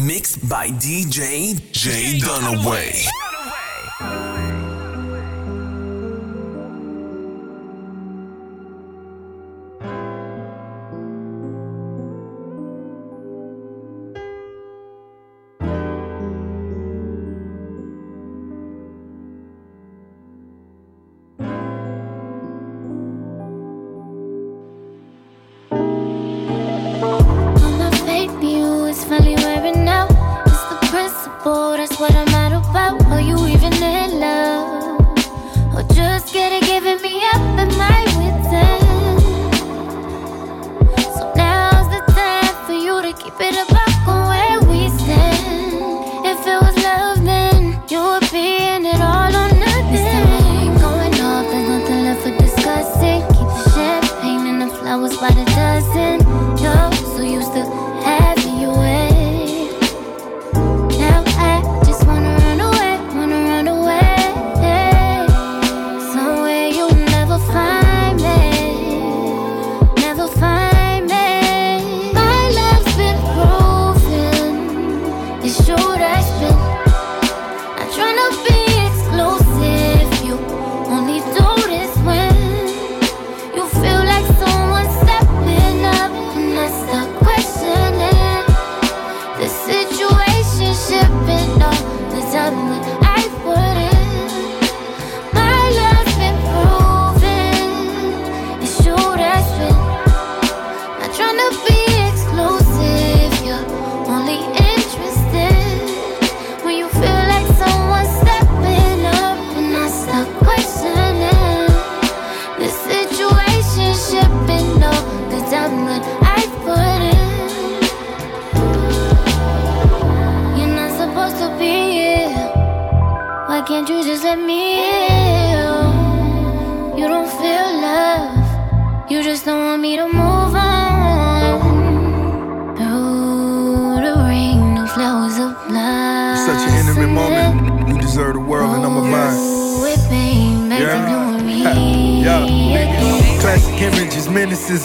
[0.00, 3.06] Mixed by DJ J Dunaway.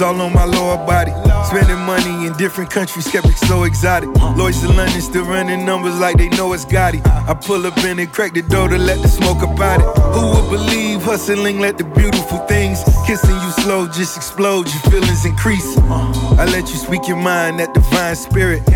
[0.01, 1.11] All on my lower body.
[1.45, 4.09] Spending money in different countries, kept skeptics so exotic.
[4.37, 7.01] Lloyds to London still running numbers like they know it's Gotti.
[7.27, 9.87] I pull up in and crack the door to let the smoke about it.
[10.13, 15.25] Who would believe hustling let the beautiful things kissing you slow just explode, your feelings
[15.25, 15.77] increase.
[15.77, 18.67] I let you speak your mind, that divine spirit.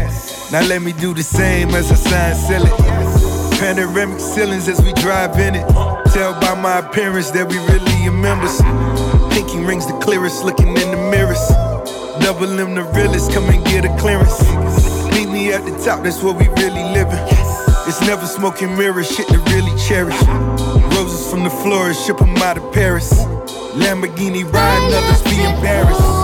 [0.52, 3.03] Now let me do the same as I sign seal it.
[3.64, 5.66] Panoramic ceilings as we drive in it.
[6.12, 8.60] Tell by my appearance that we really are members.
[9.34, 11.40] Pinky rings the clearest, looking in the mirrors.
[12.20, 14.38] Double M the realest, come and get a clearance.
[15.16, 17.24] Meet me at the top, that's where we really living.
[17.88, 20.22] It's never smoking mirrors, shit to really cherish.
[20.92, 23.14] Roses from the florist, ship them out of Paris.
[23.80, 26.24] Lamborghini riding, others be embarrassed.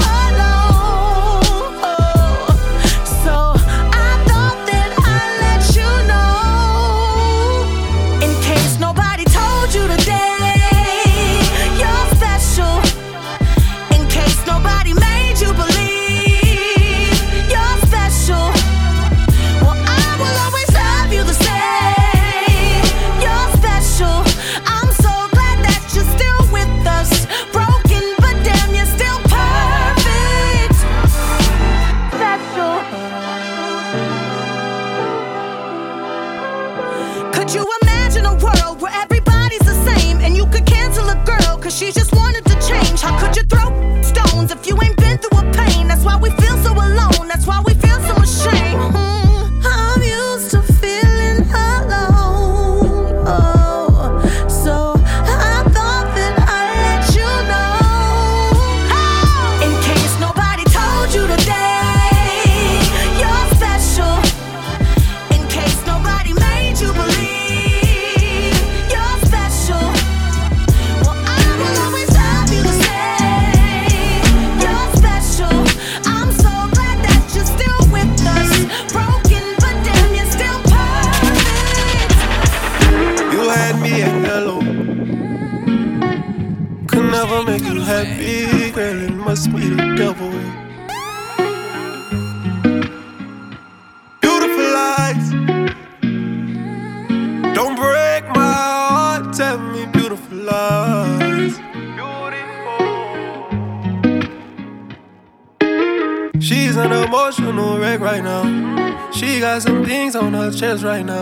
[110.83, 111.20] right now.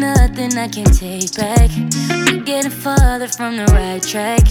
[0.00, 1.70] Nothing I can take back.
[2.32, 4.46] We're getting farther from the right track.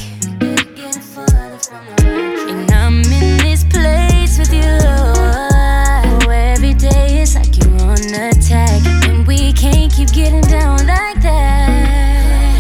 [2.50, 4.62] And I'm in this place with you.
[4.64, 8.82] Oh, every day it's like you're on attack.
[9.10, 12.60] And we can't keep getting down like that.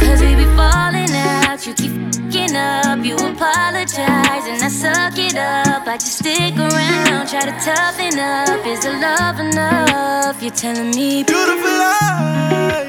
[0.00, 1.64] Cause we be falling out.
[1.64, 3.04] You keep fucking up.
[3.04, 4.46] You apologize.
[4.50, 5.86] And I suck it up.
[5.86, 7.28] I just stick around.
[7.28, 8.66] Try to toughen up.
[8.66, 10.42] Is the love enough?
[10.42, 12.86] You're telling me Beautiful lies.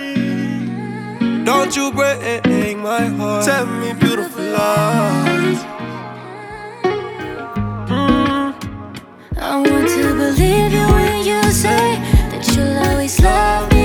[1.46, 3.46] Don't you break my heart.
[3.46, 5.60] Tell me beautiful lies.
[7.88, 8.54] Mm.
[9.38, 12.00] I want to believe you when you say
[12.32, 13.77] that you'll always love me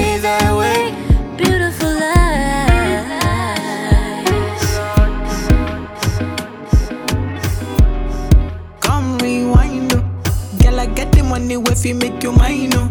[11.61, 12.91] money if you make you mine, oh.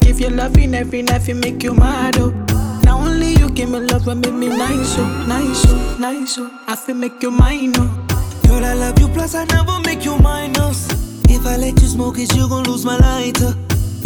[0.00, 2.30] Give you loving every night, you make you mad, oh.
[2.84, 6.50] Now only you give me love and make me nice, oh, nice, oh, nice, oh.
[6.66, 8.06] I feel make you mine, oh.
[8.46, 10.88] Girl, I love you, plus I never make you minus.
[11.28, 13.54] If I let you smoke it, you gon' lose my lighter.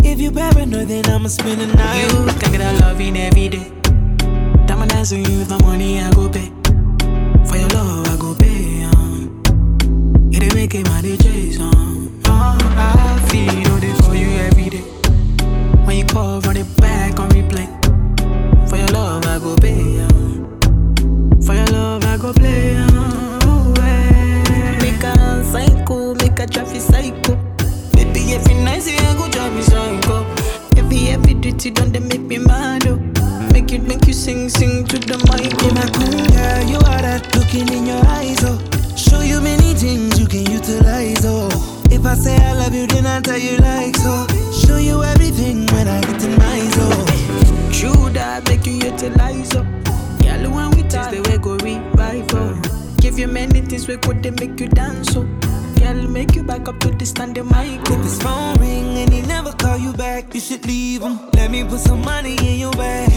[0.04, 2.12] If you paranoid, then I'ma spend the night.
[2.12, 3.72] You get a loving every day.
[4.66, 6.52] Diamond dance on you, the money I go pay.
[7.48, 8.84] For your love, I go pay.
[8.84, 9.42] Um.
[10.32, 12.20] It ain't make it my DJs, um.
[12.26, 13.65] Oh, I feel
[16.16, 17.68] You run it back on replay.
[18.70, 20.00] For your love, I go pay.
[20.00, 20.60] Um.
[21.42, 22.76] For your love, I go play.
[22.78, 24.78] Oh, eh.
[24.80, 27.36] Make a psycho, make a traffic psycho.
[27.92, 30.24] Baby, every night say I go drive me psycho.
[30.78, 32.86] Every every duty done they make me mad.
[32.86, 32.96] Oh.
[33.52, 35.52] Make it make you sing, sing to the mic.
[35.64, 38.58] In my queen girl, you are that looking in your eyes, oh.
[38.96, 41.75] Show you many things you can utilize, oh.
[41.96, 44.26] If I say I love you, then I tell you like so.
[44.52, 47.72] Show you everything when I get in my zone.
[47.72, 49.64] True that make you utilize up.
[50.20, 52.98] Girl, when we taste the way go revive up.
[52.98, 55.24] Give you many things we could they make you dance up.
[55.80, 57.80] Girl, make you back up to the stand the mic.
[57.88, 61.18] If his phone ring and he never call you back, you should leave him.
[61.32, 63.15] Let me put some money in your bag.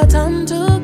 [0.00, 0.75] Got time to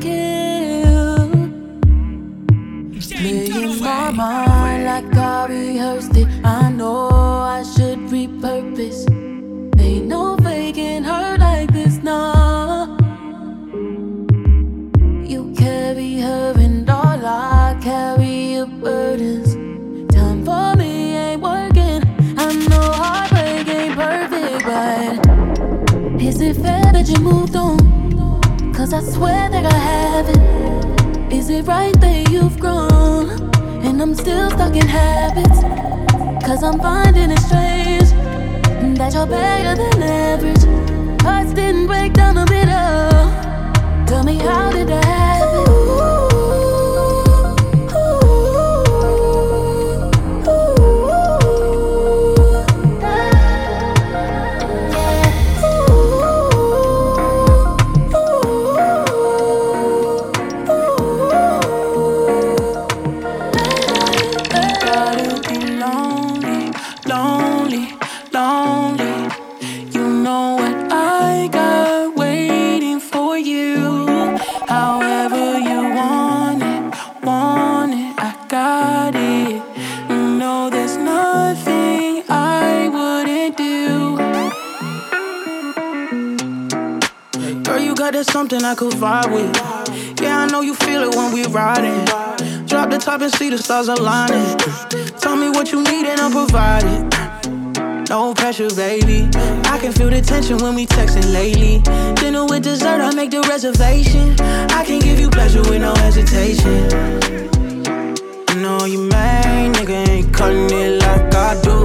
[110.43, 111.77] cutting it like I do.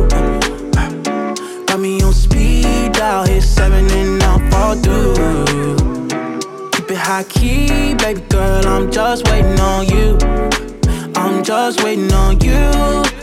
[1.67, 5.15] Got me on speed dial, hit seven and I'll fall through.
[6.73, 10.19] Keep it high key, baby girl, I'm just waiting on you.
[11.15, 13.18] I'm just waiting on you.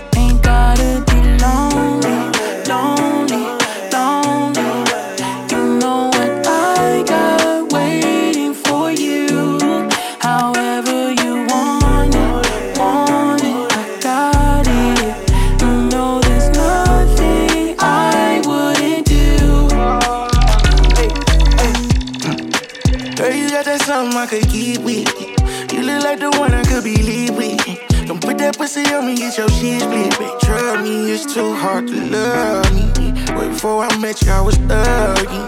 [28.75, 30.19] Pussy on me, get your shit split.
[30.19, 33.11] Babe, trust me, it's too hard to love me.
[33.38, 35.43] Way before I met you, I was ugly.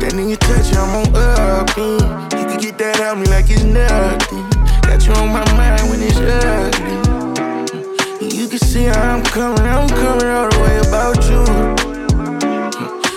[0.00, 1.76] That nigga touch I'm on up.
[1.76, 4.48] You can get that out me like it's nothing.
[4.82, 6.94] Got you on my mind when it's ugly.
[8.26, 11.42] You can see I'm coming, I'm coming all the way about you.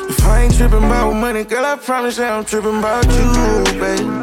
[0.10, 4.17] If I ain't tripping about money, girl, I promise that I'm tripping about you, babe.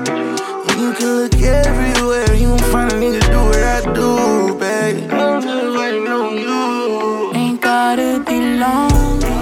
[0.77, 5.09] You can look everywhere, you won't find a nigga do what I do, babe.
[5.11, 7.33] I'm just waiting on you.
[7.35, 9.37] Ain't gotta be lonely,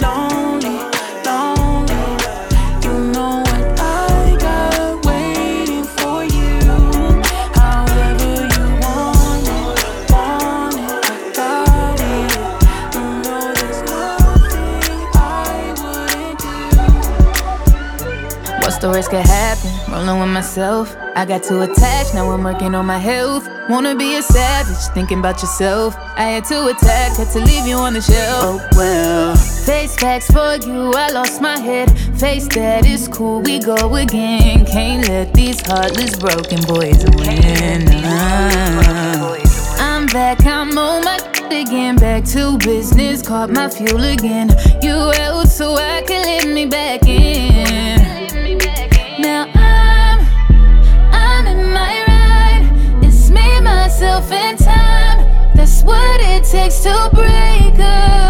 [0.00, 0.78] lonely,
[1.26, 2.16] lonely.
[2.84, 3.82] You know what I
[4.40, 6.48] got waiting for you.
[7.54, 9.66] However you want it,
[10.10, 12.30] want it, I got it.
[12.94, 15.16] You know there's nothing I
[15.82, 16.56] wouldn't do.
[18.62, 19.57] What's the worst could happen?
[19.98, 23.48] Following myself, I got too attached, now I'm working on my health.
[23.68, 25.96] Wanna be a savage, thinking about yourself.
[26.16, 28.62] I had to attack, had to leave you on the shelf.
[28.62, 29.34] Oh well.
[29.34, 31.90] Face facts for you, I lost my head.
[32.16, 34.64] Face that, it's cool, we go again.
[34.66, 37.88] Can't let these heartless broken boys win.
[39.80, 41.18] I'm back, I'm on my
[41.50, 41.96] again.
[41.96, 44.48] Back to business, caught my fuel again.
[44.80, 47.87] You out so I can let me back in.
[54.32, 55.54] And time.
[55.54, 58.27] That's what it takes to break a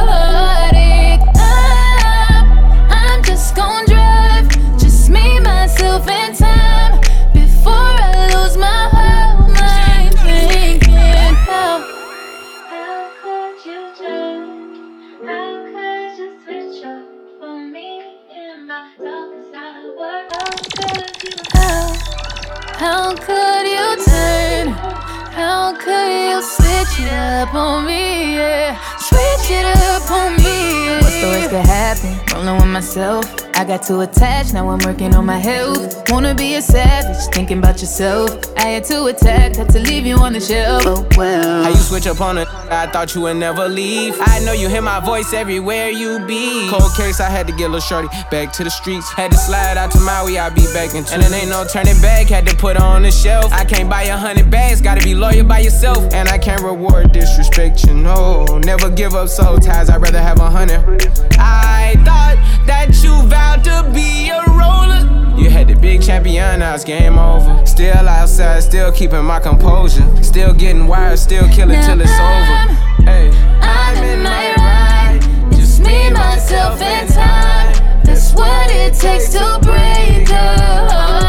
[33.68, 36.11] got too attached, now I'm working on my health.
[36.11, 38.31] Wanna be a savage, thinking about yourself.
[38.57, 40.85] I had to attack, had to leave you on the shelf.
[40.87, 41.64] Oh well.
[41.64, 42.48] How you switch up on it?
[42.70, 44.16] I thought you would never leave.
[44.20, 46.66] I know you hear my voice everywhere you be.
[46.70, 49.12] Cold case, I had to get a little shorty back to the streets.
[49.12, 51.12] Had to slide out to Maui, I be back in two.
[51.12, 53.52] And it ain't no turning back, had to put her on the shelf.
[53.52, 55.98] I can't buy a hundred bags, gotta be loyal by yourself.
[56.14, 58.46] And I can't reward disrespect, you know.
[58.64, 61.07] Never give up soul ties, I'd rather have a hundred.
[61.38, 65.38] I thought that you vowed to be a roller.
[65.38, 67.64] You had the big champion, now it's game over.
[67.66, 70.07] Still outside, still keeping my composure.
[70.23, 73.05] Still getting wired, still killing till it's over.
[73.05, 75.53] Hey, I'm in my ride.
[75.53, 78.05] Just me, myself, and time.
[78.05, 81.27] That's what it takes to break a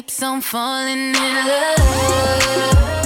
[0.00, 2.99] I keep on falling in love.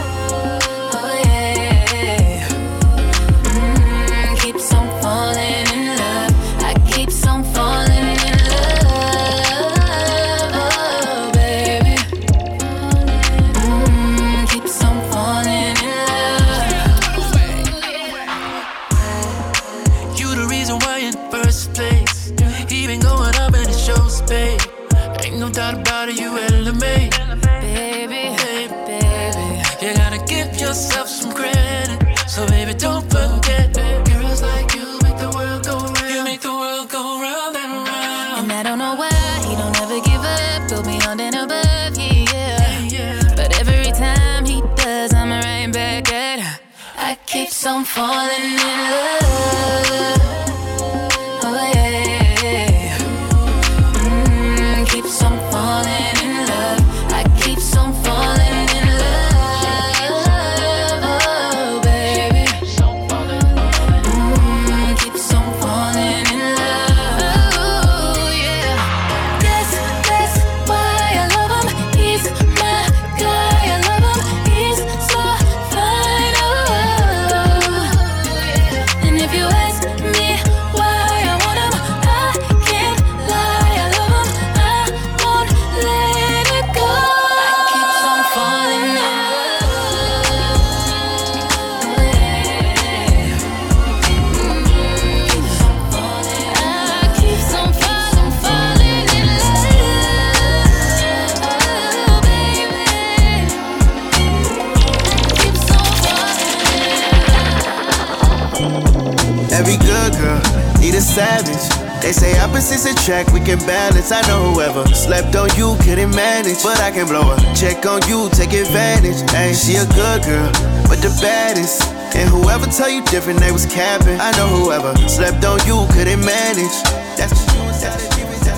[113.04, 114.10] Attract, we can balance.
[114.10, 117.54] I know whoever slept on you couldn't manage, but I can blow her.
[117.54, 119.20] Check on you, take advantage.
[119.34, 120.50] Ain't she a good girl,
[120.88, 121.84] but the baddest.
[122.16, 124.18] And whoever tell you different, they was capping.
[124.20, 126.76] I know whoever slept on you couldn't manage.
[127.20, 127.60] That's what you
[127.92, 128.48] the demons.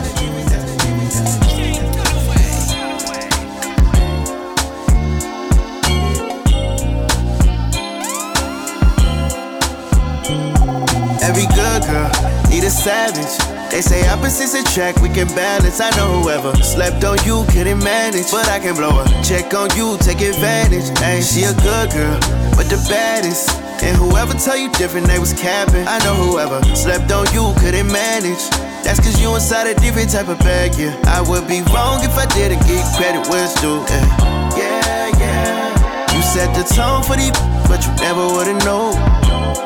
[11.23, 12.11] Every good girl
[12.49, 13.46] need a savage.
[13.77, 15.83] They say opposites attract, we can balance.
[15.85, 19.05] I know whoever slept on you couldn't manage, but I can blow her.
[19.23, 20.89] Check on you, take advantage.
[21.05, 22.17] Ain't she a good girl,
[22.57, 23.53] but the baddest.
[23.85, 25.87] And whoever tell you different, they was capping.
[25.87, 28.49] I know whoever slept on you couldn't manage.
[28.81, 30.97] That's cause you inside a different type of bag, yeah.
[31.05, 34.57] I would be wrong if I didn't give credit where it's due, yeah.
[34.57, 36.17] Yeah, yeah.
[36.17, 37.29] You set the tone for the,
[37.69, 38.97] but you never would've known.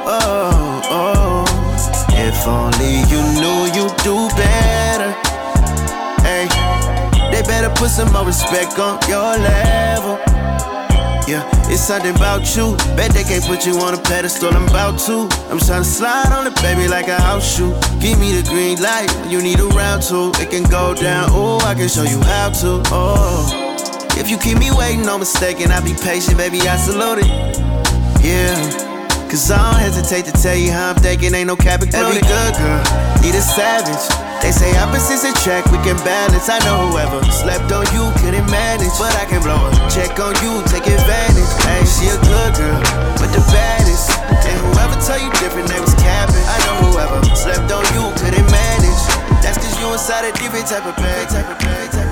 [0.03, 1.30] Oh, oh.
[2.23, 5.11] If only you knew you'd do better.
[6.21, 6.47] Hey,
[7.33, 10.19] they better put some more respect on your level.
[11.27, 12.77] Yeah, it's something about you.
[12.95, 14.53] Bet they can't put you on a pedestal.
[14.53, 15.29] I'm about to.
[15.49, 17.73] I'm trying to slide on it, baby, like a house shoe.
[18.01, 19.09] Give me the green light.
[19.29, 20.31] You need a round two.
[20.43, 21.29] It can go down.
[21.31, 22.83] Oh, I can show you how to.
[22.93, 25.71] Oh, if you keep me waiting, no mistaken.
[25.71, 26.61] I'll be patient, baby.
[26.61, 27.31] I salute it.
[28.23, 28.90] Yeah.
[29.31, 32.55] Cause I don't hesitate to tell you how I'm thinking, ain't no cap Every good
[32.59, 32.83] girl
[33.23, 34.03] need a savage.
[34.43, 36.51] They say opposites attract, we can balance.
[36.51, 40.35] I know whoever slept on you couldn't manage, but I can blow a check on
[40.43, 41.47] you, take advantage.
[41.63, 42.83] Hey, she a good girl,
[43.23, 44.11] but the baddest.
[44.35, 46.43] And whoever tell you different, they was capping.
[46.51, 49.03] I know whoever slept on you couldn't manage.
[49.47, 52.10] That's cause you inside a different type of bag, type of bag, type of bag,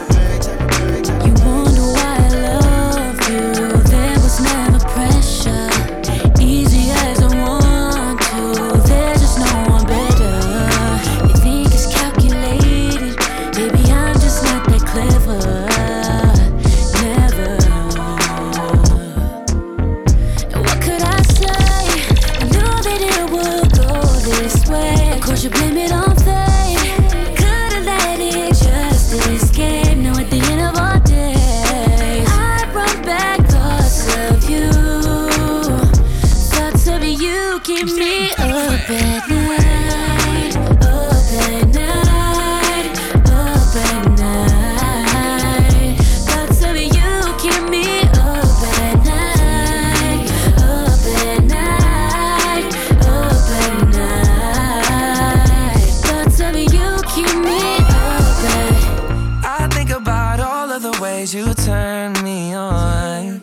[61.29, 63.41] ways you turn me on.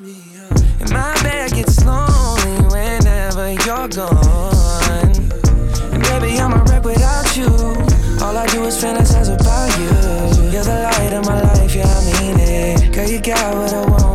[0.79, 5.13] And my bed gets lonely whenever you're gone.
[5.93, 7.47] And baby, I'm a wreck without you.
[8.23, 10.51] All I do is fantasize about you.
[10.51, 12.93] You're the light of my life, yeah, I mean it.
[12.93, 14.14] Girl, you got what I want,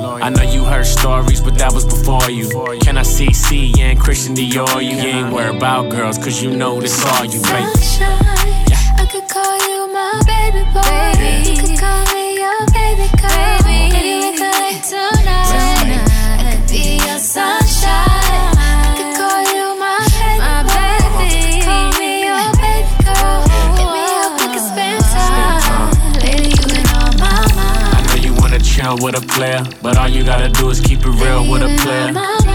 [0.00, 2.48] I know you heard stories, but that was before you.
[2.80, 4.82] Can I see C and Christian Dior?
[4.82, 7.70] You ain't worried about girls, cause you know this all you, baby.
[7.74, 8.18] Sunshine.
[8.98, 11.52] I could call you my baby boy.
[11.52, 11.71] You
[29.00, 32.51] with a player, but all you gotta do is keep it real with a player.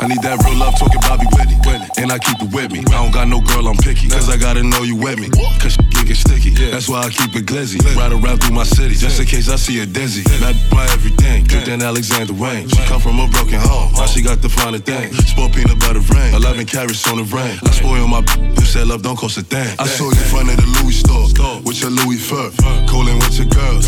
[0.00, 1.60] I need that real love talking Bobby Whitney.
[2.00, 2.80] And I keep it with me.
[2.88, 4.08] I don't got no girl, I'm picky.
[4.08, 5.28] Cause I gotta know you with me.
[5.60, 6.50] Cause shit get sticky.
[6.70, 7.78] That's why I keep it glizzy.
[7.94, 8.94] Ride around through my city.
[8.94, 10.24] Just in case I see a dizzy.
[10.40, 11.44] Not buy everything.
[11.44, 12.68] Drink than Alexander Wang.
[12.68, 15.12] She come from a broken home, now she got the finer thing.
[15.12, 17.58] Sport peanut butter rain, 11 carats on the rain.
[17.62, 18.24] I spoil my
[18.58, 19.68] you said love don't cost a thing.
[19.78, 21.28] I saw you in front of the Louis store
[21.62, 22.50] with your Louis fur,
[22.88, 23.86] cooling with your girls.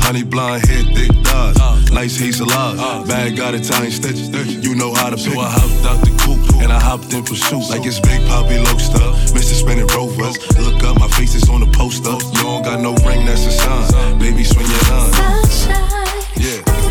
[0.00, 3.08] Honey blonde hair, thick thighs, nice hazel eyes.
[3.08, 4.30] Bag got Italian stitches,
[4.64, 5.36] you know how to pick.
[5.48, 9.00] I hopped out the coupe and I hopped in pursuit like it's Big Poppy Lobster,
[9.32, 9.54] Mr.
[9.56, 10.36] Spinning Rovers.
[10.58, 12.12] Look up, my face is on the poster.
[12.36, 14.18] You don't got no ring, that's a sign.
[14.18, 15.12] Baby, swing your line.
[15.48, 16.22] Sunshine.
[16.36, 16.87] Yeah.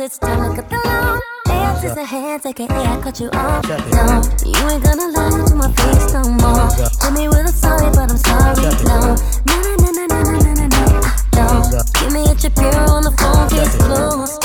[0.00, 1.20] It's time to cut the lawn.
[1.46, 3.64] Hands is a hand, take it, I cut you off.
[3.66, 6.70] No, you ain't gonna lie to my face no more.
[7.02, 9.16] Hit me with a sorry, but I'm sorry, no.
[9.46, 10.86] No, no, no, no, no, no, no, no,
[11.34, 11.82] no.
[11.98, 14.38] Give me a chip here on the phone, case closed.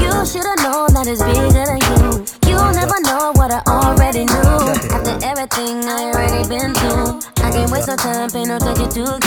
[0.00, 2.24] You should've known that it's bigger than you.
[2.48, 4.72] You'll never know what I already knew.
[4.88, 9.19] After everything I already been through, I can't waste no time, pay no attention to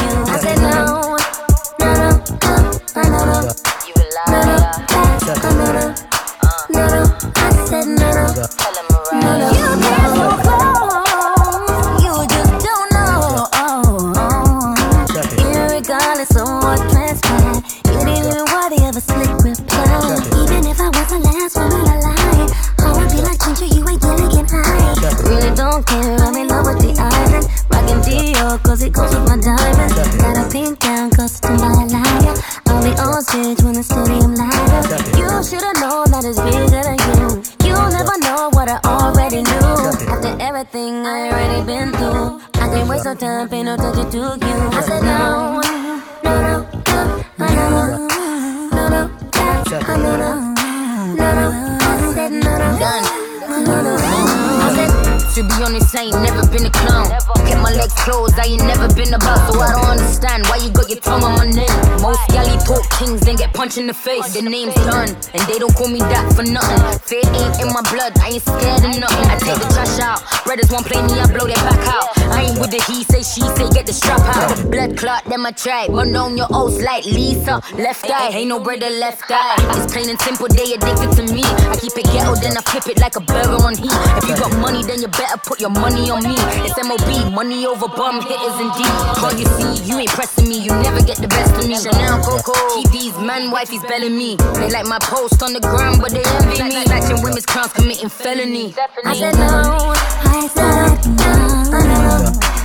[63.74, 64.34] punched in the face.
[64.34, 67.00] The name's done, and they don't call me that for nothing.
[67.08, 69.26] Fear ain't in my blood, I ain't scared of nothing.
[69.30, 70.22] I take the trash out.
[70.46, 72.14] Brothers won't play me, I blow their back out.
[72.30, 74.53] I ain't with the he say, she say, get the strap out.
[74.74, 75.92] Blood clot, then my tribe.
[75.92, 77.62] Run on your oats like Lisa.
[77.78, 79.54] Left eye, ain't no brother left eye.
[79.78, 81.46] It's plain and simple, they addicted to me.
[81.46, 83.94] I keep it ghetto, then I flip it like a burger on heat.
[84.18, 86.34] If you got money, then you better put your money on me.
[86.66, 88.98] It's MOB, money over bum hitters indeed.
[89.22, 91.78] All you see, you ain't pressing me, you never get the best of me.
[91.78, 94.38] Chanel Coco, keep these man wifeys belling me.
[94.58, 96.82] They like my post on the ground, but they envy me.
[96.90, 98.74] Snatching women's crowns, committing felony.
[99.06, 99.94] I said no,
[100.34, 102.63] I said no,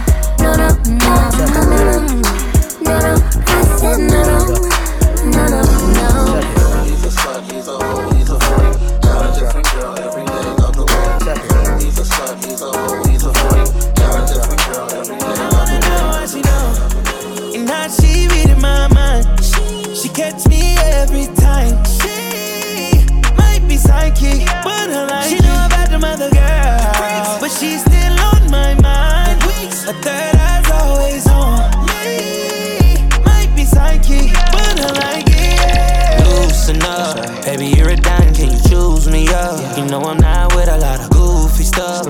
[19.95, 21.85] she gets me every time.
[21.85, 23.05] She
[23.37, 25.08] might be psychic, but her
[39.89, 42.07] know I'm not with a lot of goofy stuff.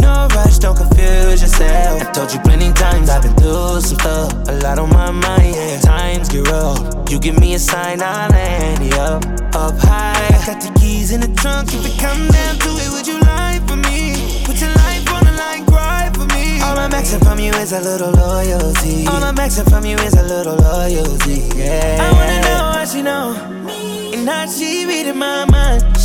[0.00, 2.02] No rush, don't confuse yourself.
[2.02, 4.32] I told you plenty times I've been through some stuff.
[4.48, 5.80] A lot on my mind, yeah.
[5.80, 7.10] Times get rough.
[7.10, 10.28] You give me a sign, I'll land you up, up high.
[10.34, 11.72] I Got the keys in the trunk.
[11.72, 14.42] If it come down to it, would you lie for me?
[14.44, 16.60] Put your life on the line, cry for me.
[16.60, 19.06] All I'm asking from you is a little loyalty.
[19.06, 21.98] All I'm asking from you is a little loyalty, yeah.
[22.00, 23.24] I wanna know how she know.
[24.14, 26.01] And how she reading my mind.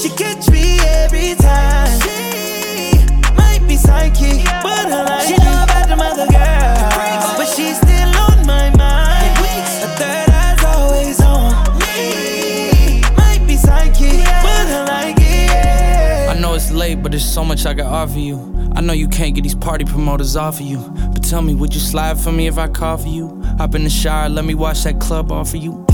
[0.00, 2.00] She catch me every time.
[2.02, 7.78] She might be psychic, but I like She know about the mother girl, but she's
[7.78, 9.34] still on my mind.
[9.82, 13.02] A third eye's always on me.
[13.16, 16.30] Might be psychic, but I like it.
[16.30, 18.70] I know it's late, but there's so much I can offer you.
[18.76, 20.78] I know you can't get these party promoters off of you.
[21.12, 23.42] But tell me, would you slide for me if I call for you?
[23.58, 25.84] Hop in the shower, let me watch that club off of you.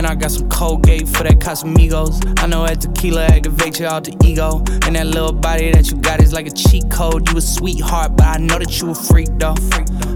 [0.00, 2.24] And I got some Colgate for that Casamigos.
[2.42, 4.64] I know that tequila activate your alter ego.
[4.86, 7.28] And that little body that you got is like a cheat code.
[7.28, 9.54] You a sweetheart, but I know that you a freak though.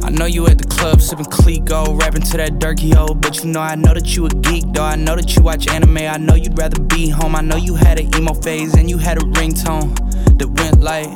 [0.02, 3.12] I know you at the club sipping Clicquot, rapping to that Durkee O.
[3.12, 4.84] But you know I know that you a geek though.
[4.84, 5.98] I know that you watch anime.
[5.98, 7.36] I know you'd rather be home.
[7.36, 9.94] I know you had an emo phase and you had a ringtone
[10.38, 11.10] that went like.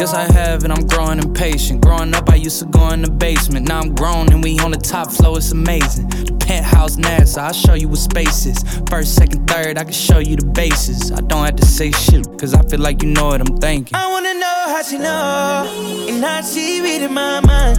[0.00, 1.82] Yes, I have, and I'm growing impatient.
[1.82, 3.68] Growing up, I used to go in the basement.
[3.68, 6.08] Now I'm grown, and we on the top floor, it's amazing.
[6.08, 8.58] The penthouse NASA, I'll show you what space is.
[8.90, 11.12] First, second, third, I can show you the bases.
[11.12, 13.94] I don't have to say shit, cause I feel like you know what I'm thinking.
[13.94, 17.78] I wanna know how she know, and how she reading my mind.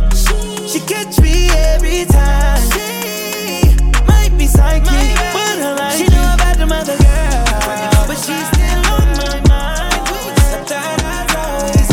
[0.71, 2.61] She catch me every time.
[2.71, 3.75] She
[4.07, 8.83] might be psychic, but I like She know about the mother girl, but she's still
[8.95, 9.91] on my mind.
[10.55, 11.91] A third eye's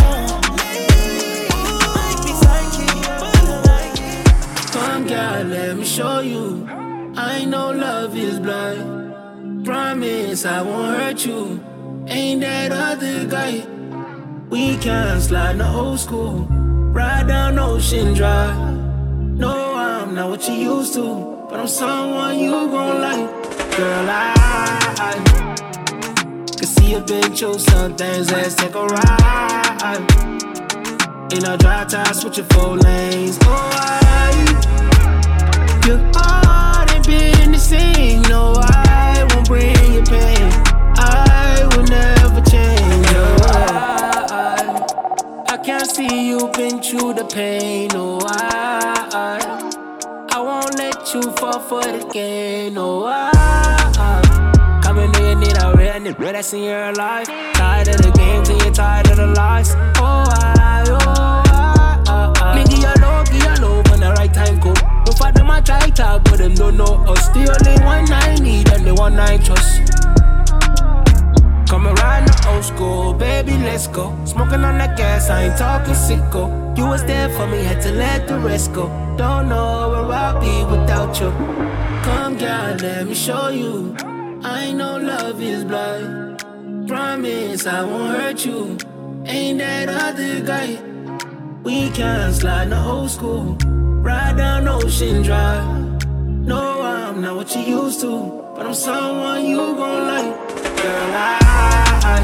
[6.01, 6.48] always
[9.69, 11.63] Promise I won't hurt you.
[12.07, 13.67] Ain't that other guy?
[14.49, 16.47] We can slide the old school.
[16.49, 18.57] Ride down Ocean Drive.
[19.37, 23.29] No, I'm not what you used to, but I'm someone you gon' like.
[23.77, 25.13] Girl, I,
[26.57, 28.33] can see you've been through some things.
[28.33, 30.01] Let's take a ride.
[31.35, 33.39] In a dry tie, switching four lanes.
[33.43, 34.33] Oh, I.
[35.87, 36.58] Your heart
[46.99, 47.91] the pain.
[47.95, 49.71] Oh, no, I,
[50.31, 52.75] I won't let you fall for the game.
[52.75, 57.27] No, oh, I, coming in, you need a real nigga that's in your life.
[57.55, 59.75] Tired of the games and you're tired of the lies.
[59.97, 62.65] Oh, I, oh, I, I, I.
[62.65, 64.77] Give you give you love when the right time come.
[65.17, 67.29] For them I try talk, but them don't know us.
[67.31, 69.88] The only one I need and the one I trust.
[71.69, 74.17] Come around the old school, baby, let's go.
[74.25, 76.49] Smoking on that gas, I ain't talking sicko.
[76.79, 78.89] You was there for me, had to let the rest go.
[79.19, 81.31] Don't know where I'll be without you.
[82.05, 83.95] Come, girl, let me show you.
[84.43, 86.43] I know love is blind.
[86.89, 88.79] Promise I won't hurt you.
[89.27, 90.81] Ain't that other guy?
[91.65, 93.59] We can slide the old school.
[94.01, 96.07] Ride down Ocean Drive.
[96.47, 100.68] No, I'm not what you used to, but I'm someone you gon' like.
[100.83, 101.39] Girl, I,
[102.05, 102.19] I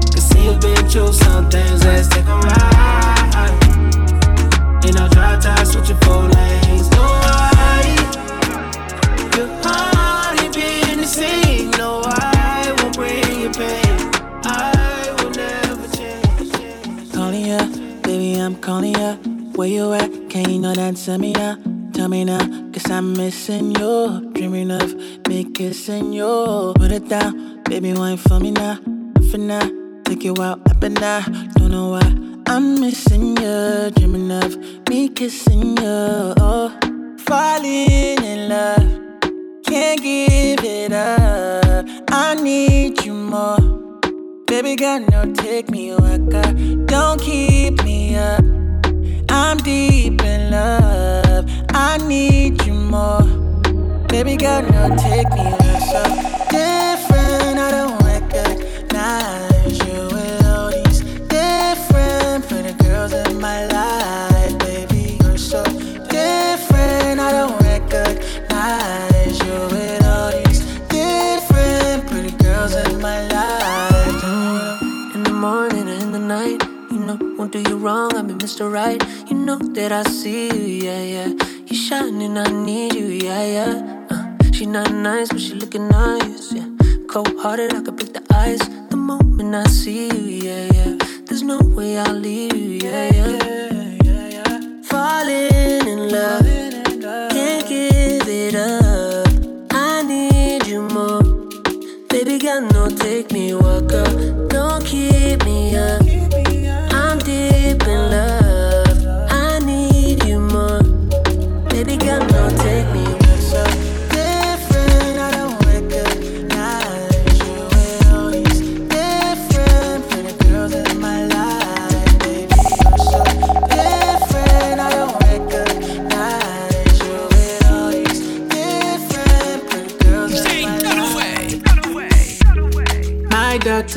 [0.00, 1.84] can see you been through some things.
[1.84, 3.54] Let's take a ride.
[4.84, 6.90] In a dry tie, switching four lanes.
[6.90, 7.84] No, I,
[9.36, 11.70] your heart ain't been the same.
[11.72, 14.10] No, I won't bring you pain.
[14.44, 17.12] I will never change.
[17.12, 17.66] Calling ya,
[18.02, 19.16] baby, I'm calling ya.
[19.56, 20.30] Where you at?
[20.30, 20.96] Can you that?
[20.96, 21.58] Tell me now,
[21.92, 22.67] tell me now.
[22.78, 24.30] Cause I'm missing you.
[24.34, 24.94] Dreaming of
[25.26, 26.72] me kissing you.
[26.76, 28.78] Put it down, baby, wine for me now.
[29.32, 29.68] For now,
[30.04, 31.50] take you out up and down.
[31.56, 32.08] Don't know why
[32.46, 33.90] I'm missing you.
[33.96, 34.56] Dreaming of
[34.88, 36.34] me kissing you.
[36.38, 36.70] Oh,
[37.18, 38.86] falling in love.
[39.64, 41.84] Can't give it up.
[42.12, 43.58] I need you more.
[44.46, 46.54] Baby girl, no, take me waka.
[46.86, 48.44] Don't keep me up.
[49.30, 51.44] I'm deep in love.
[51.70, 53.22] I need you more.
[54.08, 56.02] Baby girl, no, take me less so
[56.48, 57.58] different.
[57.58, 64.58] I don't recognize you with all these different pretty girls in my life.
[64.58, 65.62] Baby, you're so
[66.08, 67.20] different.
[67.20, 74.24] I don't recognize you with all these different pretty girls in my life.
[75.14, 78.38] In the morning and in the night, you know, won't do you wrong, I've been
[78.38, 78.70] Mr.
[78.72, 79.02] Right.
[79.28, 81.57] You know that I see you, yeah, yeah.
[81.70, 84.06] You shining, I need you, yeah, yeah.
[84.08, 86.66] Uh, she not nice, but she looking nice, yeah.
[87.10, 88.66] Cold hearted, I could break the ice.
[88.88, 90.96] The moment I see you, yeah, yeah.
[91.26, 94.82] There's no way I'll leave you, yeah, yeah.
[94.84, 96.46] Falling in love,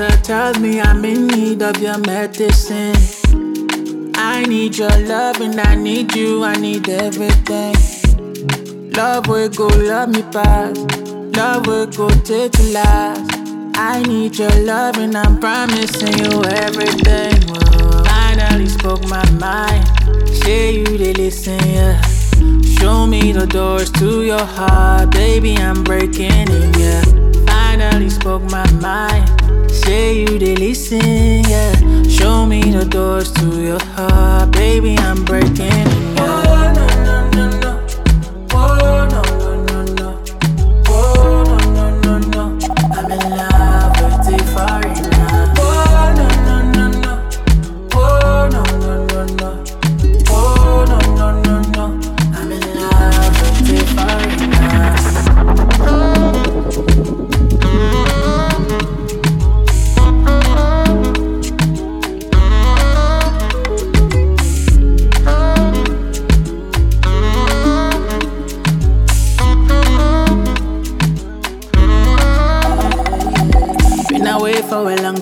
[0.02, 2.96] doctor tells me I'm in need of your medicine.
[4.16, 7.76] I need your love and I need you, I need everything.
[8.94, 10.80] Love will go, love me past.
[11.38, 13.32] Love will go take to last.
[13.76, 17.36] I need your love and I'm promising you everything.
[17.48, 18.04] Whoa.
[18.04, 19.86] Finally spoke my mind.
[20.30, 22.02] Say you they listen, yeah.
[22.80, 25.56] Show me the doors to your heart, baby.
[25.58, 27.21] I'm breaking in, yeah.
[27.92, 29.28] Finally spoke my mind.
[29.70, 31.74] Say you they listen, yeah.
[32.08, 34.98] Show me the doors to your heart, baby.
[34.98, 36.61] I'm breaking in, yeah.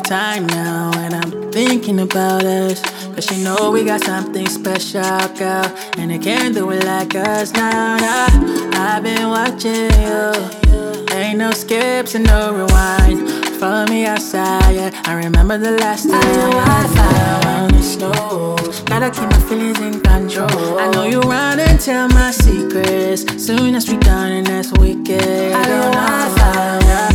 [0.10, 2.82] Time now, and I'm thinking about us.
[3.14, 5.04] Cause you know we got something special,
[5.38, 5.70] girl.
[6.00, 7.98] And they can't do it like us now.
[7.98, 8.70] nah.
[8.74, 11.06] I've been watching you.
[11.16, 13.30] Ain't no skips and no rewind.
[13.60, 14.90] Follow me outside, yeah.
[15.06, 18.56] I remember the last time I found the snow.
[18.86, 20.80] Gotta keep my feelings in control.
[20.80, 23.22] I know you run and tell my secrets.
[23.46, 25.54] Soon as we done, and that's wicked.
[25.54, 26.20] I don't know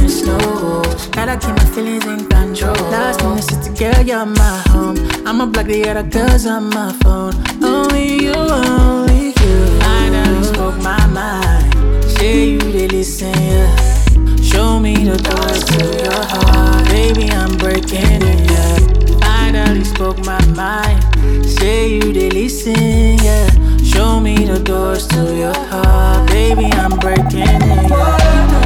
[0.01, 0.07] oh.
[0.07, 1.11] snow.
[1.11, 2.91] Gotta keep my feelings in control.
[2.91, 4.97] Last time we sit together, you're my home.
[5.27, 7.35] I'ma block the other girls on my phone.
[7.63, 9.57] Only you, only you.
[9.81, 12.05] Finally spoke my mind.
[12.05, 13.77] Say you they listen, yeah.
[14.43, 17.31] Show me the doors to your heart, baby.
[17.31, 19.19] I'm breaking it, yeah.
[19.21, 21.03] Finally spoke my mind.
[21.45, 23.49] Say you they listen, yeah.
[23.83, 26.67] Show me the doors to your heart, baby.
[26.73, 28.64] I'm breaking it, yeah.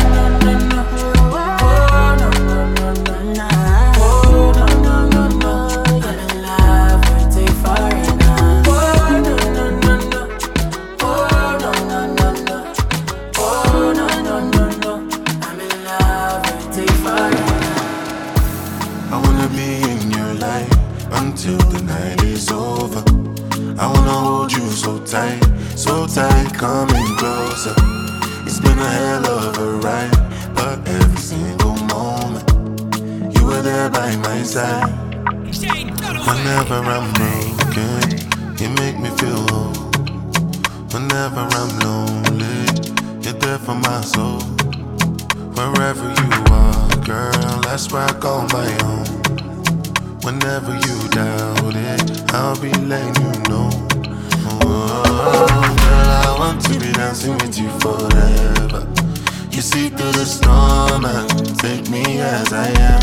[25.11, 25.41] Tight,
[25.75, 27.75] so tight, coming closer.
[28.45, 30.13] It's been a hell of a ride,
[30.55, 32.45] but every single moment
[33.35, 34.93] you were there by my side.
[36.29, 38.19] Whenever I'm broken,
[38.61, 39.73] you make me feel whole.
[40.93, 42.67] Whenever I'm lonely,
[43.23, 44.41] you're there for my soul.
[45.57, 49.07] Wherever you are, girl, that's where I call my own.
[50.21, 53.88] Whenever you doubt it, I'll be letting you know.
[55.19, 58.87] Girl, I want to be dancing with you forever.
[59.51, 61.03] You see through the storm
[61.59, 63.03] take me as I am.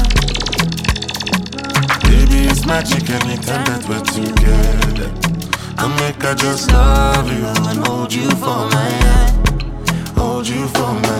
[2.08, 5.12] Baby, it's magic anytime that we're together.
[5.78, 10.18] I make I just love you and hold you for my hand.
[10.18, 11.15] Hold you for my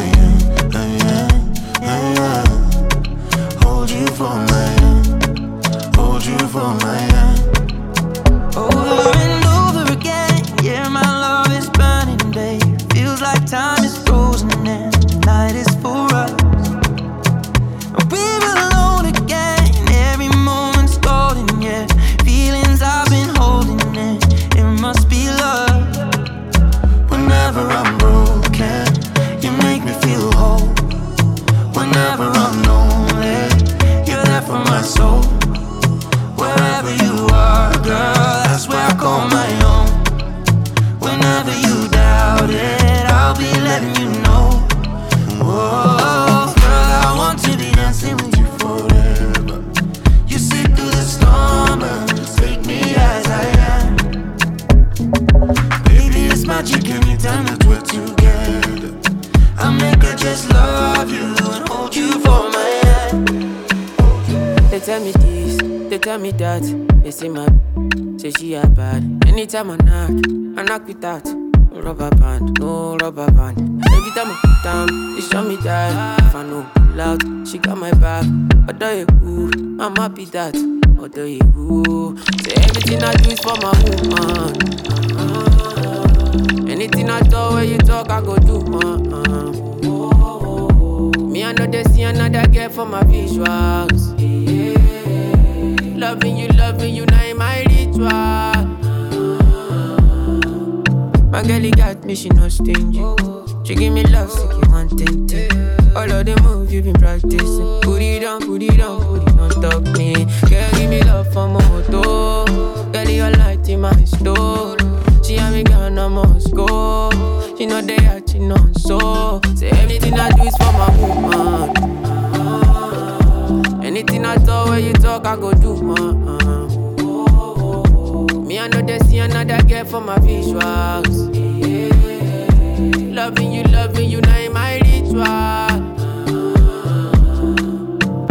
[133.86, 135.22] You, loving you, now in my ritual.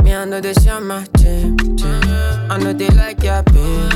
[0.03, 1.57] Me, I know they share my gym.
[2.51, 3.89] I know they like your pain.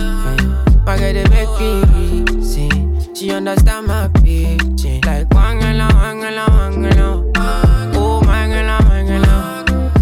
[0.86, 1.82] Girl, they make me
[2.30, 3.12] reason.
[3.12, 5.02] She understand my pitching.
[5.04, 5.06] Eh.
[5.06, 7.24] Like, wangala, wangala, wangala.
[7.96, 8.22] Oh.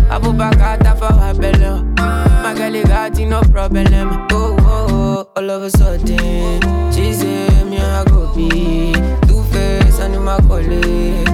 [0.09, 1.83] I put back out for her belly.
[1.97, 4.27] My girl, got no problem.
[4.31, 6.61] Oh, oh, oh, all of a sudden,
[6.93, 8.93] she say me I go be
[9.27, 11.26] two face and my colleague.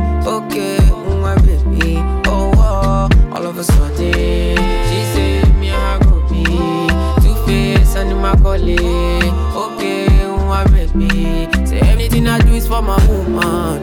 [13.32, 13.80] For.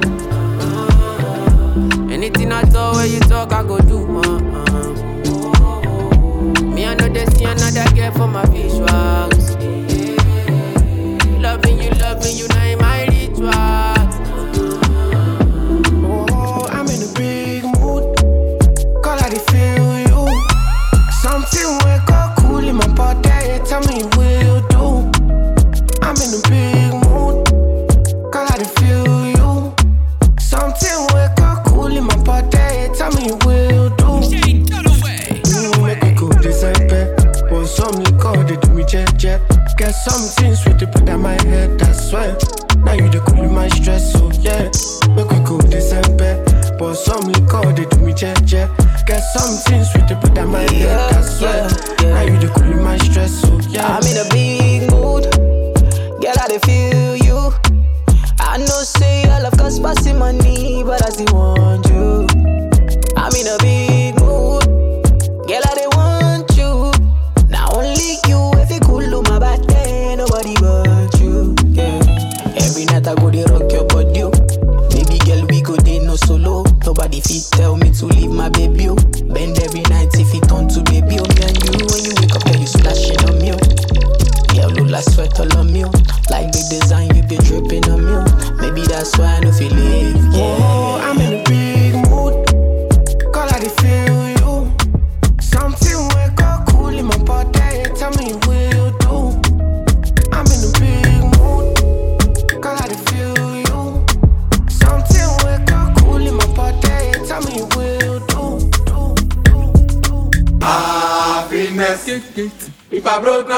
[2.11, 4.43] Anything I talk, when you talk, I go do, man.
[6.73, 9.48] Me, I know they see another girl for my visuals.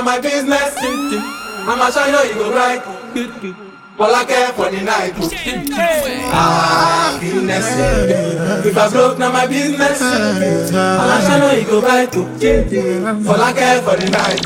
[0.02, 0.76] I my business.
[0.82, 2.82] I'ma on you go right.
[3.99, 5.14] All I care for the night.
[6.34, 8.66] Ah, Happiness.
[8.66, 10.02] If I broke, now my business.
[10.02, 12.16] I'ma on you go right.
[13.28, 14.41] All I care for the night.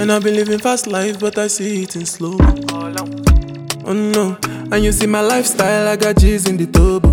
[0.00, 2.36] And I've been living fast life, but I see it in slow.
[3.84, 4.38] Oh no,
[4.70, 7.10] and you see my lifestyle, I got G's in the turbo.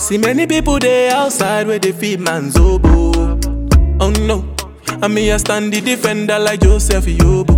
[0.00, 3.27] See many people there outside where they feed man's oboe.
[4.00, 4.44] Oh no,
[5.02, 7.56] and me I stand the defender like Joseph Yobo.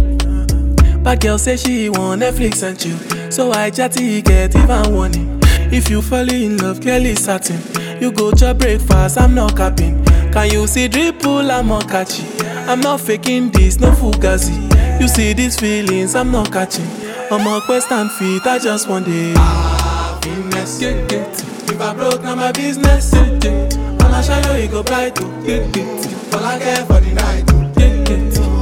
[1.02, 5.38] But girl say she want Netflix and chill, so I chatty get even warning.
[5.72, 7.60] If you fall in love, is certain.
[8.02, 10.02] You go to breakfast, I'm not capping.
[10.32, 11.50] Can you see dripple?
[11.50, 12.24] I'm not catchy.
[12.68, 15.00] I'm not faking this, no fugazi.
[15.00, 16.86] You see these feelings, I'm not catching.
[17.30, 19.36] I'm a quest and feet, I just want it.
[19.36, 20.80] Happiness.
[20.82, 23.12] If I broke, now my business.
[23.14, 26.19] I'ma shine on you go bright.
[26.32, 27.50] All I care for the night.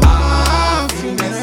[0.05, 1.39] Happiness.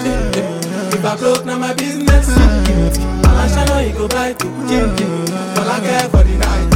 [0.96, 2.30] If I broke, now my business.
[2.30, 4.44] I'ma shine you go bright.
[4.44, 6.75] All I care for the night.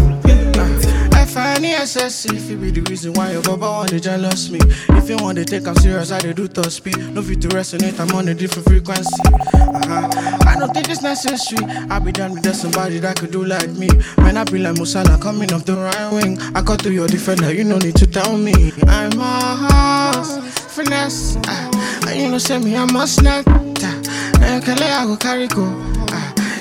[1.30, 4.58] F-I-N-E-S-S if it be the reason why your baba want to jealous me.
[4.98, 6.98] If you want to take I'm serious, I dey do top speed.
[7.14, 9.14] No fit to resonate, I'm on a different frequency.
[9.54, 10.10] Uh-huh.
[10.48, 11.64] I don't think it's necessary.
[11.92, 13.90] I be done with somebody that could do like me.
[14.18, 16.40] Man, I be like Musala coming off the right wing.
[16.56, 18.74] I cut through your defender, you no need to tell me.
[18.88, 20.40] I'm a house
[20.74, 21.36] finesse.
[21.48, 23.46] Uh, you know, say me, I'm a snack.
[23.46, 24.02] Uh,
[24.42, 25.89] and can I go carry go.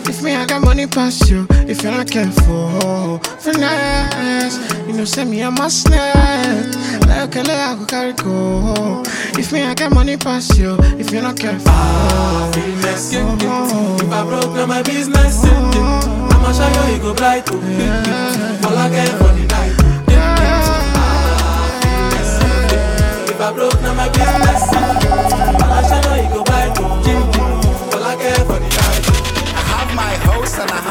[0.08, 1.46] If me, I got money past you.
[1.68, 4.56] If you're not careful, finesse.
[4.86, 6.74] You know, say me, a snack.
[7.06, 9.02] Like a I go carry go.
[9.38, 10.78] If me, I got money past you.
[10.98, 13.12] If you're not careful, ah, Happiness.
[13.12, 15.44] If I broke, now my business.
[15.44, 17.54] I'ma show you, you go blind to
[18.66, 19.74] All I care for the night.
[20.10, 20.88] Ah,
[23.28, 24.37] if I broke, now my business.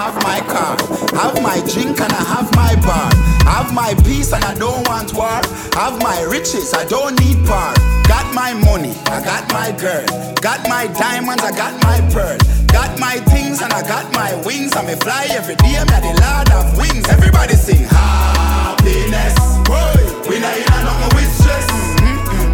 [0.08, 0.78] Have my car.
[1.20, 3.12] Have my drink and I have my bar.
[3.44, 5.42] Have my peace and I don't want war.
[5.76, 7.74] Have my riches, I don't need par.
[8.08, 10.06] Got my money, I got my girl.
[10.42, 12.38] Got my diamonds, I got my pearl.
[12.68, 14.76] Got my things and I got my wings.
[14.76, 17.08] I may fly every day, I'm at the lord of wings.
[17.10, 19.36] Everybody sing happiness.
[19.68, 19.98] Boy,
[20.30, 21.68] we not in a nothing with stress.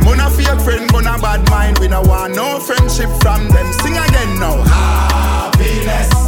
[0.04, 1.78] Gonna fake friend, gonna bad mind.
[1.80, 3.68] We no want no friendship from them.
[3.82, 4.58] Sing again now.
[4.64, 6.23] Happiness.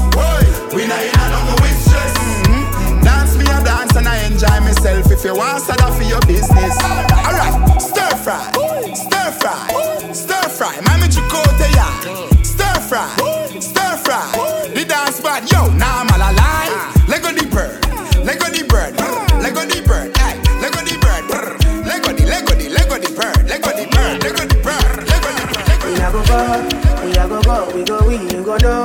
[0.75, 2.13] Boy, we not in a nothing with stress.
[2.51, 3.03] Mm-mm.
[3.03, 5.09] Dance me a dance and I enjoy myself.
[5.09, 6.75] If you want, start off for your business.
[7.15, 8.51] Alright, stir fry,
[8.93, 10.75] stir fry, stir fry.
[10.83, 11.87] Mami chicote ya.
[12.43, 13.07] Stir fry,
[13.59, 14.27] stir fry.
[14.73, 16.91] The dance bad, yo, nah, I'm a lie.
[17.07, 17.79] Lego the bird,
[18.25, 18.99] Lego the bird,
[19.39, 21.23] Lego the bird, hey, Lego the bird,
[21.87, 25.45] Lego the, Lego the, Lego the bird, Lego the bird, Lego the bird, Lego the,
[25.87, 26.43] We a go go,
[27.05, 28.84] we a go go, we go we you go know.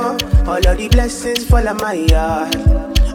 [0.51, 2.51] All of the blessings fall on my yard.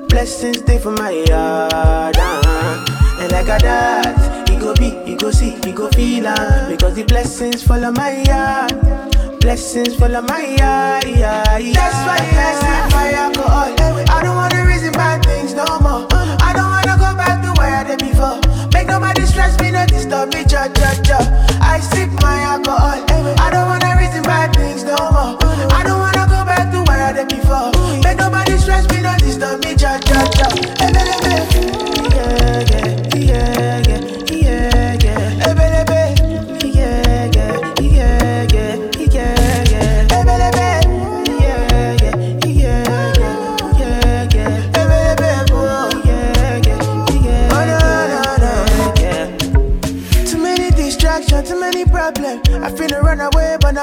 [0.09, 2.17] Blessings stay for my yard.
[2.17, 3.21] Uh-huh.
[3.21, 7.03] And like a that, he go be, go see, he go feel uh, Because the
[7.03, 8.73] blessings fall on my yard.
[9.41, 11.05] Blessings fall on my yard.
[11.05, 11.75] Yeah, yeah.
[11.77, 13.69] That's why I sip my alcohol.
[14.09, 16.09] I don't wanna reason bad things no more.
[16.41, 18.41] I don't wanna go back to where I did before.
[18.73, 21.21] Make nobody stress me, no disturb me, cha cha cha.
[21.61, 23.05] I sip my alcohol.
[23.37, 23.66] I don't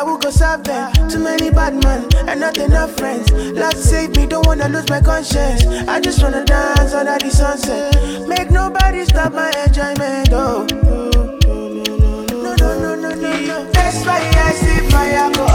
[0.03, 0.91] I will go solve them.
[1.07, 3.31] Too many bad men and not enough friends.
[3.31, 5.65] Lord save me, don't wanna lose my conscience.
[5.87, 8.27] I just wanna dance under the sunset.
[8.27, 10.27] Make nobody stop my enjoyment.
[10.33, 10.67] Oh.
[12.33, 13.71] No, no, no, no, no.
[13.71, 15.52] That's why I sip my alcohol.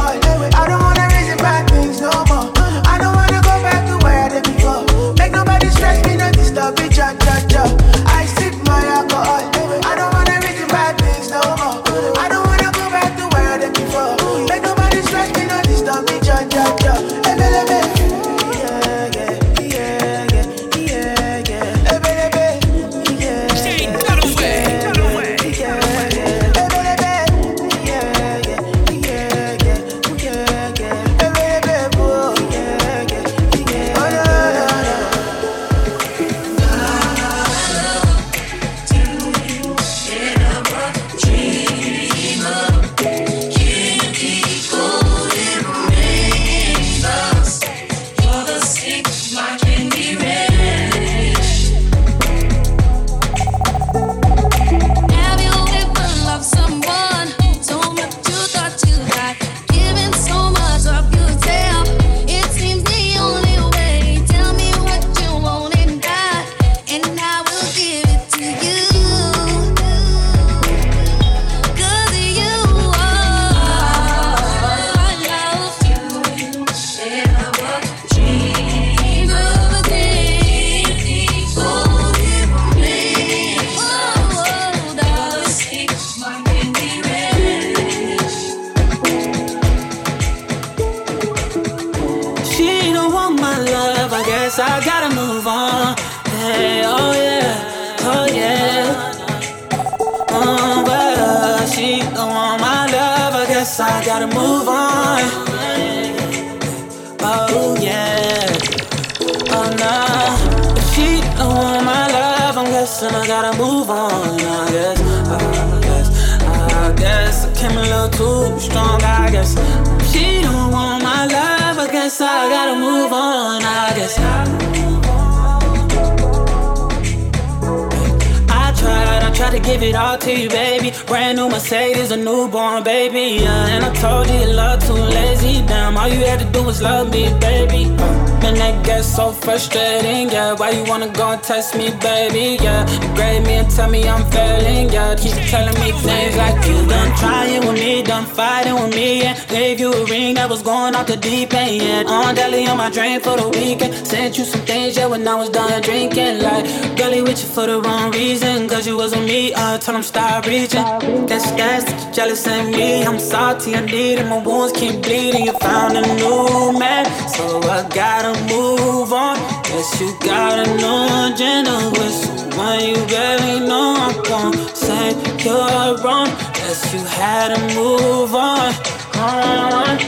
[129.49, 130.93] Tried to give it all to you, baby.
[131.07, 133.43] Brand new Mercedes, a newborn baby.
[133.43, 135.63] Yeah, and I told you your love too lazy.
[135.67, 137.85] Damn, all you had to do was love me, baby.
[137.99, 140.55] Uh, and that gets so frustrating, yeah.
[140.55, 142.63] Why you wanna go and test me, baby?
[142.63, 145.15] Yeah, you grade me and tell me I'm failing, yeah.
[145.15, 149.38] Keep telling me things like you done trying with me, done fighting with me, yeah.
[149.49, 151.83] Gave you a ring that was going off the deep end.
[151.83, 153.95] Yeah, on deli on my drink for the weekend.
[154.07, 156.43] Sent you some things, yeah, when I was done drinking.
[156.43, 156.67] Like,
[156.99, 158.69] girlie with you for the wrong reason.
[158.69, 160.85] Cause you wasn't me, I told him stop reaching.
[161.27, 161.85] That's gas,
[162.15, 163.03] jealous of me.
[163.05, 164.27] I'm salty, I need it.
[164.27, 165.47] My wounds keep bleeding.
[165.47, 169.37] You found a new man, so I gotta move on.
[169.65, 173.97] Guess you got a new agenda with someone you barely know.
[173.97, 176.29] I'm gon' say you're wrong.
[176.53, 180.01] Guess you had to move on heart.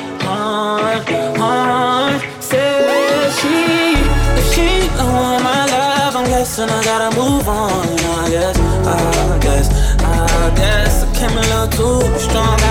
[2.41, 3.59] Says she,
[4.53, 7.89] she don't want my love, I'm guessing I gotta move on.
[8.23, 9.67] I guess, I guess,
[10.03, 12.70] I guess I came a little too strong.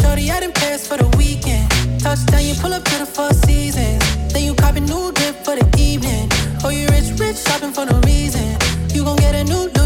[0.00, 1.70] Shorty, I didn't pass for the weekend.
[2.00, 4.02] Touchdown, you pull up to the four seasons.
[4.32, 6.28] Then you cop a new drip for the evening.
[6.64, 8.56] Oh, you rich, rich, shopping for no reason.
[8.94, 9.79] You gon' get a new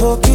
[0.00, 0.29] book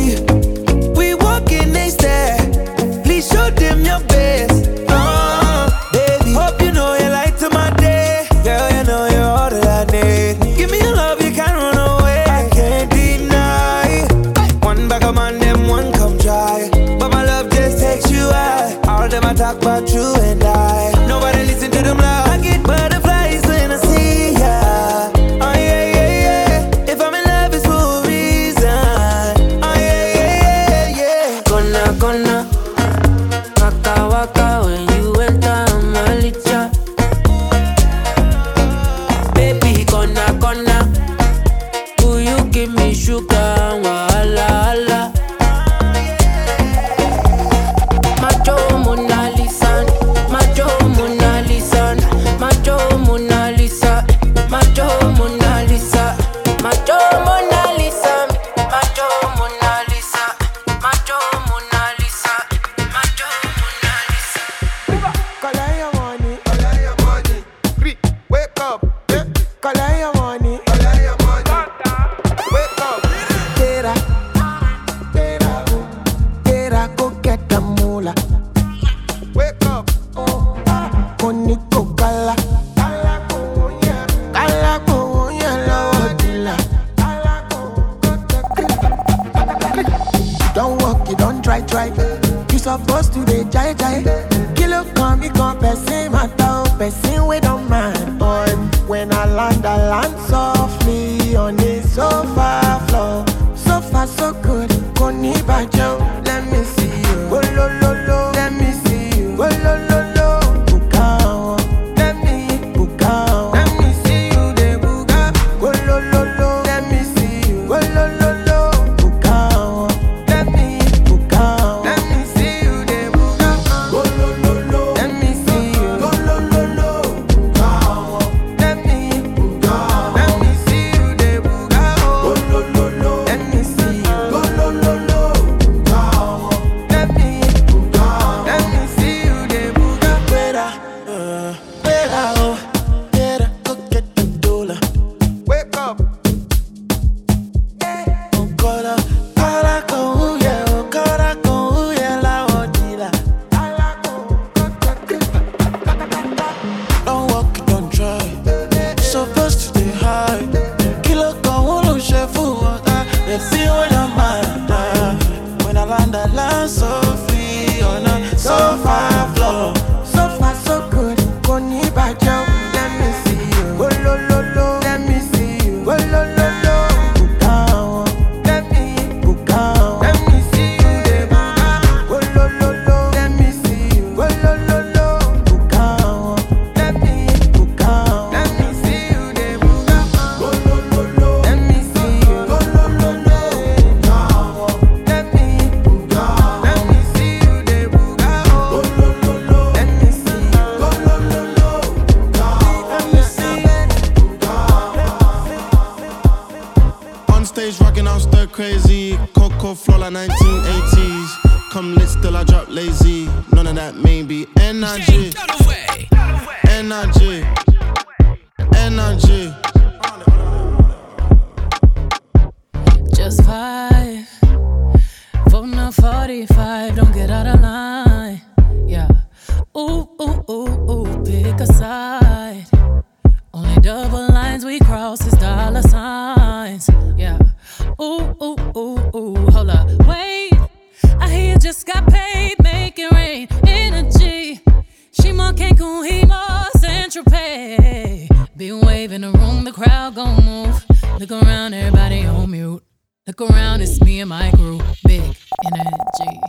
[253.38, 254.80] Look around, it's me and my crew.
[255.06, 256.45] Big energy.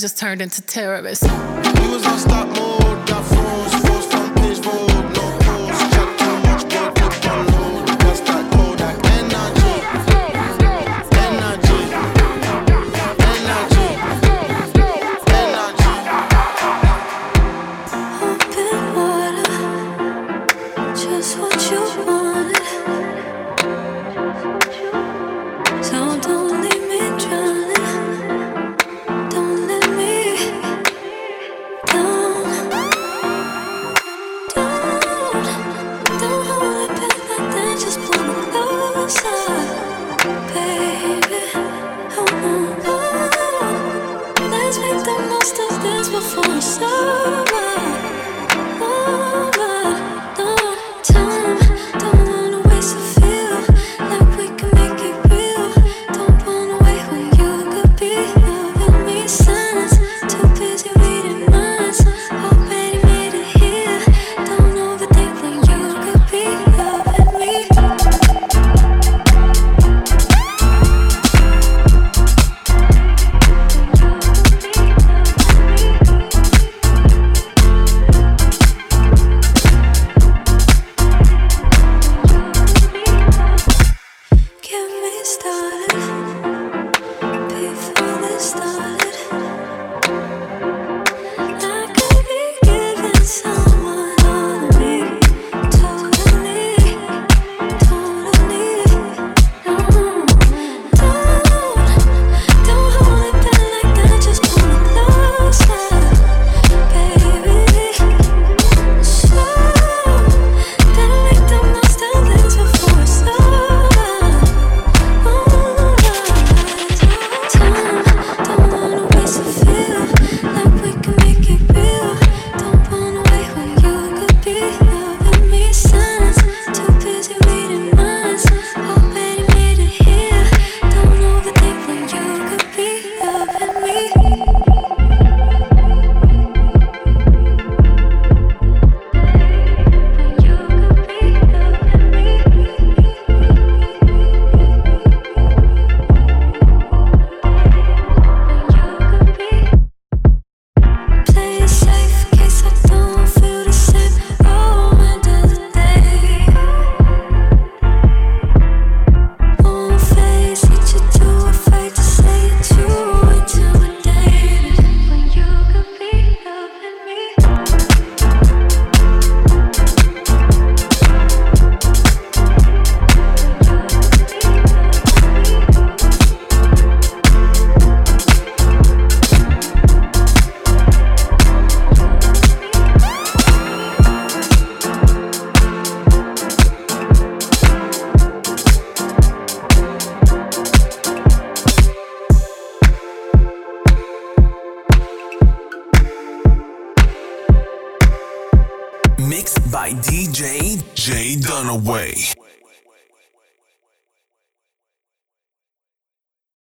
[0.00, 1.26] just turned into terrorists.